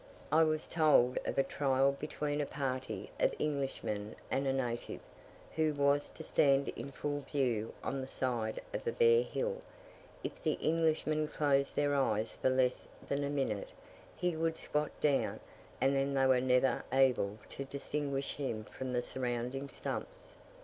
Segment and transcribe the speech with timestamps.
[0.31, 5.01] I was told of a trial between a party of Englishmen and a native,
[5.55, 9.61] who was to stand in full view on the side of a bare hill;
[10.23, 13.69] if the Englishmen closed their eyes for less than a minute,
[14.15, 15.39] he would squat down,
[15.79, 20.35] and then they were never able to distinguish him from the surrounding stumps.